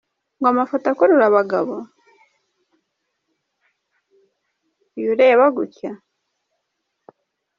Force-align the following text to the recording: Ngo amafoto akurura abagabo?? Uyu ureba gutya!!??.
Ngo 0.37 0.47
amafoto 0.53 0.85
akurura 0.89 1.25
abagabo?? 1.27 1.75
Uyu 4.97 5.09
ureba 5.15 5.45
gutya!!??. 5.55 5.91